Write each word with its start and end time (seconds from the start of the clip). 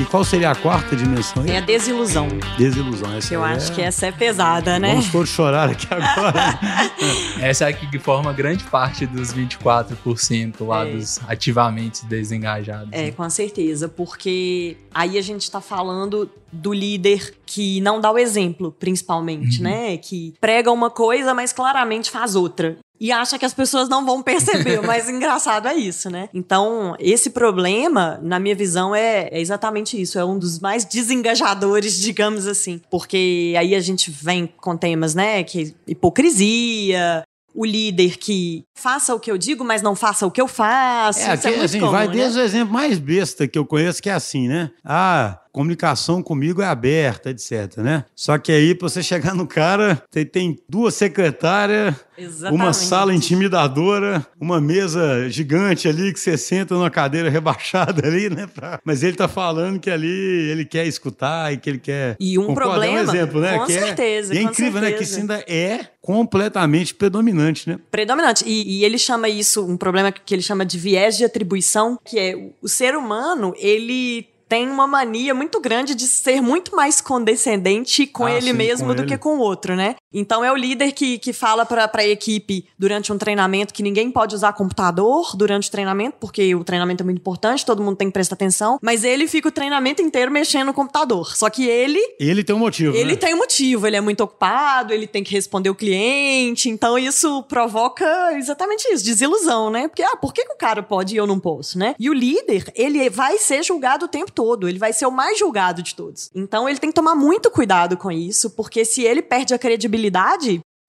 E 0.00 0.04
qual 0.04 0.22
seria 0.24 0.52
a 0.52 0.54
quarta 0.54 0.94
dimensão? 0.94 1.44
É 1.44 1.58
a 1.58 1.60
desilusão. 1.60 2.28
Desilusão. 2.56 3.12
Essa 3.16 3.34
Eu 3.34 3.44
é... 3.44 3.52
acho 3.54 3.72
que 3.72 3.82
essa 3.82 4.06
é 4.06 4.12
pesada, 4.12 4.78
né? 4.78 4.90
Vamos 4.92 5.10
todos 5.10 5.28
chorar 5.28 5.70
aqui 5.70 5.88
agora. 5.90 6.58
Essa 7.42 7.64
é 7.64 7.68
a 7.70 7.72
que 7.72 7.98
forma 7.98 8.32
grande 8.32 8.62
parte 8.64 9.06
dos 9.06 9.32
24% 9.34 10.64
lá 10.64 10.86
É. 10.86 10.92
dos 10.92 11.18
ativamente 11.26 12.04
desengajados. 12.06 12.90
É, 12.92 13.06
né? 13.06 13.10
com 13.10 13.28
certeza, 13.28 13.88
porque 13.88 14.76
aí 14.94 15.18
a 15.18 15.22
gente 15.22 15.50
tá 15.50 15.60
falando 15.60 16.30
do 16.52 16.72
líder 16.72 17.34
que 17.44 17.80
não 17.80 18.00
dá 18.00 18.10
o 18.10 18.18
exemplo, 18.18 18.74
principalmente, 18.78 19.58
Uhum. 19.58 19.64
né? 19.64 19.96
Que 19.96 20.32
prega 20.40 20.70
uma 20.70 20.90
coisa, 20.90 21.34
mas 21.34 21.52
claramente 21.52 22.10
faz 22.10 22.34
outra. 22.36 22.78
E 23.00 23.12
acha 23.12 23.38
que 23.38 23.44
as 23.44 23.54
pessoas 23.54 23.88
não 23.88 24.04
vão 24.04 24.22
perceber. 24.22 24.80
O 24.80 24.86
mais 24.86 25.08
engraçado 25.10 25.68
é 25.68 25.74
isso, 25.74 26.10
né? 26.10 26.28
Então, 26.34 26.96
esse 26.98 27.30
problema, 27.30 28.18
na 28.22 28.38
minha 28.38 28.54
visão, 28.54 28.94
é, 28.94 29.28
é 29.30 29.40
exatamente 29.40 30.00
isso. 30.00 30.18
É 30.18 30.24
um 30.24 30.38
dos 30.38 30.58
mais 30.58 30.84
desengajadores, 30.84 31.98
digamos 32.00 32.46
assim. 32.46 32.80
Porque 32.90 33.54
aí 33.58 33.74
a 33.74 33.80
gente 33.80 34.10
vem 34.10 34.46
com 34.46 34.76
temas, 34.76 35.14
né? 35.14 35.42
Que 35.44 35.74
hipocrisia, 35.86 37.22
o 37.54 37.64
líder 37.64 38.18
que 38.18 38.62
faça 38.78 39.14
o 39.14 39.18
que 39.18 39.30
eu 39.30 39.36
digo, 39.36 39.64
mas 39.64 39.82
não 39.82 39.96
faça 39.96 40.26
o 40.26 40.30
que 40.30 40.40
eu 40.40 40.46
faço. 40.46 41.20
É, 41.20 41.22
Isso 41.22 41.48
aqui, 41.48 41.48
muito 41.48 41.64
assim, 41.64 41.80
comum, 41.80 41.92
vai 41.92 42.06
né? 42.06 42.12
desde 42.12 42.38
o 42.38 42.42
exemplo 42.42 42.72
mais 42.72 42.98
besta 42.98 43.48
que 43.48 43.58
eu 43.58 43.66
conheço, 43.66 44.00
que 44.00 44.08
é 44.08 44.12
assim, 44.12 44.46
né? 44.46 44.70
Ah, 44.84 45.40
comunicação 45.58 46.22
comigo 46.22 46.62
é 46.62 46.66
aberta, 46.66 47.30
etc, 47.30 47.78
né? 47.78 48.04
Só 48.14 48.38
que 48.38 48.52
aí, 48.52 48.76
pra 48.76 48.88
você 48.88 49.02
chegar 49.02 49.34
no 49.34 49.44
cara, 49.44 50.00
tem, 50.08 50.24
tem 50.24 50.56
duas 50.68 50.94
secretárias, 50.94 51.96
Exatamente. 52.16 52.62
uma 52.62 52.72
sala 52.72 53.12
intimidadora, 53.12 54.24
uma 54.40 54.60
mesa 54.60 55.28
gigante 55.28 55.88
ali 55.88 56.12
que 56.12 56.20
você 56.20 56.38
senta 56.38 56.74
numa 56.76 56.90
cadeira 56.90 57.28
rebaixada 57.28 58.06
ali, 58.06 58.30
né? 58.30 58.46
pra- 58.46 58.78
Mas 58.84 59.02
ele 59.02 59.16
tá 59.16 59.26
falando 59.26 59.80
que 59.80 59.90
ali 59.90 60.06
ele 60.08 60.64
quer 60.64 60.86
escutar 60.86 61.52
e 61.52 61.56
que 61.56 61.68
ele 61.68 61.78
quer... 61.78 62.16
E 62.20 62.38
um 62.38 62.54
problema. 62.54 62.86
É 62.86 62.90
um 63.00 63.02
exemplo, 63.02 63.40
né? 63.40 63.58
Com 63.58 63.66
que 63.66 63.72
é- 63.72 63.80
certeza. 63.80 64.34
E 64.34 64.38
é 64.38 64.42
incrível, 64.42 64.80
né? 64.80 64.92
Que 64.92 65.04
certeza. 65.04 65.10
isso 65.10 65.20
ainda 65.20 65.44
é 65.48 65.80
completamente 66.00 66.94
predominante, 66.94 67.68
né? 67.68 67.80
Predominante. 67.90 68.44
E, 68.46 68.78
e 68.78 68.84
ele 68.84 68.96
chama 68.96 69.28
isso, 69.28 69.66
um 69.66 69.76
problema 69.76 70.12
que 70.12 70.34
ele 70.34 70.42
chama 70.42 70.64
de 70.64 70.78
viés 70.78 71.16
de 71.16 71.24
atribuição, 71.24 71.98
que 72.04 72.16
é 72.16 72.36
o 72.62 72.68
ser 72.68 72.94
humano, 72.94 73.52
ele 73.58 74.26
tem 74.48 74.68
uma 74.68 74.86
mania 74.86 75.34
muito 75.34 75.60
grande 75.60 75.94
de 75.94 76.06
ser 76.06 76.40
muito 76.40 76.74
mais 76.74 77.00
condescendente 77.00 78.06
com 78.06 78.24
Ah, 78.24 78.32
ele 78.32 78.46
sim, 78.46 78.52
mesmo 78.54 78.88
com 78.88 78.94
do 78.94 79.02
ele. 79.02 79.08
que 79.08 79.18
com 79.18 79.36
o 79.36 79.40
outro, 79.40 79.76
né? 79.76 79.94
Então 80.12 80.44
é 80.44 80.50
o 80.50 80.56
líder 80.56 80.92
que, 80.92 81.18
que 81.18 81.32
fala 81.32 81.66
pra, 81.66 81.86
pra 81.86 82.06
equipe 82.06 82.66
durante 82.78 83.12
um 83.12 83.18
treinamento 83.18 83.74
que 83.74 83.82
ninguém 83.82 84.10
pode 84.10 84.34
usar 84.34 84.52
computador 84.52 85.36
durante 85.36 85.68
o 85.68 85.72
treinamento, 85.72 86.16
porque 86.18 86.54
o 86.54 86.64
treinamento 86.64 87.02
é 87.02 87.04
muito 87.04 87.18
importante, 87.18 87.64
todo 87.64 87.82
mundo 87.82 87.96
tem 87.96 88.08
que 88.08 88.12
prestar 88.14 88.34
atenção, 88.34 88.78
mas 88.80 89.04
ele 89.04 89.26
fica 89.28 89.48
o 89.48 89.52
treinamento 89.52 90.00
inteiro 90.00 90.30
mexendo 90.30 90.66
no 90.68 90.74
computador. 90.74 91.36
Só 91.36 91.50
que 91.50 91.66
ele 91.66 92.00
Ele 92.18 92.42
tem 92.42 92.54
um 92.54 92.58
motivo, 92.58 92.96
Ele 92.96 93.12
né? 93.12 93.16
tem 93.16 93.34
um 93.34 93.38
motivo, 93.38 93.86
ele 93.86 93.96
é 93.96 94.00
muito 94.00 94.22
ocupado, 94.22 94.92
ele 94.92 95.06
tem 95.06 95.22
que 95.22 95.32
responder 95.32 95.68
o 95.70 95.74
cliente, 95.74 96.68
então 96.70 96.98
isso 96.98 97.42
provoca 97.44 98.32
exatamente 98.36 98.88
isso, 98.92 99.04
desilusão, 99.04 99.70
né? 99.70 99.88
Porque, 99.88 100.02
ah, 100.02 100.16
por 100.16 100.32
que, 100.32 100.44
que 100.44 100.52
o 100.52 100.56
cara 100.56 100.82
pode 100.82 101.14
e 101.14 101.18
eu 101.18 101.26
não 101.26 101.38
posso, 101.38 101.78
né? 101.78 101.94
E 101.98 102.08
o 102.08 102.14
líder, 102.14 102.72
ele 102.74 103.08
vai 103.10 103.38
ser 103.38 103.62
julgado 103.62 104.06
o 104.06 104.08
tempo 104.08 104.32
todo, 104.32 104.68
ele 104.68 104.78
vai 104.78 104.92
ser 104.92 105.06
o 105.06 105.10
mais 105.10 105.38
julgado 105.38 105.82
de 105.82 105.94
todos. 105.94 106.30
Então 106.34 106.68
ele 106.68 106.78
tem 106.78 106.90
que 106.90 106.94
tomar 106.94 107.14
muito 107.14 107.50
cuidado 107.50 107.96
com 107.96 108.10
isso, 108.10 108.50
porque 108.50 108.84
se 108.84 109.02
ele 109.02 109.20
perde 109.22 109.52
a 109.54 109.58
credibilidade, 109.58 109.97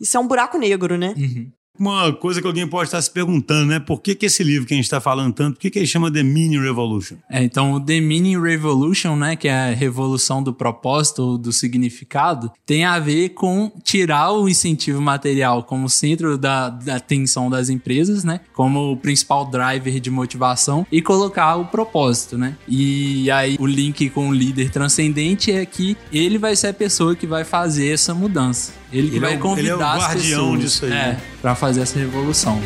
isso 0.00 0.16
é 0.16 0.20
um 0.20 0.28
buraco 0.28 0.58
negro, 0.58 0.96
né? 0.96 1.14
Uhum. 1.16 1.50
Uma 1.78 2.12
coisa 2.12 2.40
que 2.40 2.46
alguém 2.46 2.66
pode 2.66 2.88
estar 2.88 3.00
se 3.00 3.10
perguntando, 3.10 3.66
né? 3.66 3.78
Por 3.78 4.00
que, 4.00 4.14
que 4.14 4.26
esse 4.26 4.42
livro 4.42 4.66
que 4.66 4.74
a 4.74 4.76
gente 4.76 4.84
está 4.84 5.00
falando 5.00 5.32
tanto, 5.32 5.54
por 5.54 5.60
que, 5.60 5.70
que 5.70 5.78
ele 5.78 5.86
chama 5.86 6.10
The 6.12 6.22
Mini 6.22 6.58
Revolution? 6.58 7.16
É, 7.30 7.42
então, 7.42 7.72
o 7.74 7.80
The 7.80 8.00
Meaning 8.00 8.40
Revolution, 8.40 9.16
né, 9.16 9.36
que 9.36 9.48
é 9.48 9.70
a 9.70 9.74
revolução 9.74 10.42
do 10.42 10.52
propósito 10.52 11.22
ou 11.22 11.38
do 11.38 11.52
significado, 11.52 12.50
tem 12.66 12.84
a 12.84 12.98
ver 12.98 13.30
com 13.30 13.70
tirar 13.82 14.32
o 14.32 14.48
incentivo 14.48 15.00
material 15.00 15.62
como 15.62 15.88
centro 15.88 16.36
da, 16.36 16.68
da 16.68 16.96
atenção 16.96 17.48
das 17.48 17.68
empresas, 17.68 18.24
né, 18.24 18.40
como 18.54 18.92
o 18.92 18.96
principal 18.96 19.46
driver 19.46 20.00
de 20.00 20.10
motivação 20.10 20.86
e 20.90 21.00
colocar 21.00 21.56
o 21.56 21.66
propósito, 21.66 22.36
né. 22.36 22.56
E 22.66 23.30
aí 23.30 23.56
o 23.58 23.66
link 23.66 24.10
com 24.10 24.28
o 24.28 24.34
líder 24.34 24.70
transcendente 24.70 25.52
é 25.52 25.64
que 25.64 25.96
ele 26.12 26.38
vai 26.38 26.56
ser 26.56 26.68
a 26.68 26.74
pessoa 26.74 27.14
que 27.14 27.26
vai 27.26 27.44
fazer 27.44 27.88
essa 27.92 28.14
mudança. 28.14 28.72
Ele 28.90 29.10
que 29.10 29.16
Ele 29.16 29.24
é 29.26 29.28
vai 29.28 29.36
o- 29.36 29.40
convidar 29.40 29.60
ele 29.60 29.68
é 29.70 29.76
o 29.76 29.82
as 29.82 29.98
guardião 29.98 30.40
pessoas 30.52 30.60
disso 30.60 30.84
aí, 30.86 30.90
é, 30.90 30.94
né? 30.94 31.20
para 31.42 31.54
fazer 31.68 31.82
essa 31.82 31.98
revolução. 31.98 32.58